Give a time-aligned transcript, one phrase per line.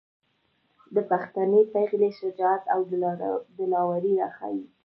[0.95, 2.79] د پښتنې پېغلې شجاعت او
[3.59, 4.63] دلاوري راښايي.